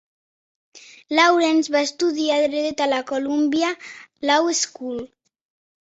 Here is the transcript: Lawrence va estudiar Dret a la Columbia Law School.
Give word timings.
Lawrence 1.19 1.75
va 1.77 1.83
estudiar 1.89 2.39
Dret 2.55 2.83
a 2.87 2.91
la 2.95 3.05
Columbia 3.15 3.73
Law 4.29 4.53
School. 4.65 5.03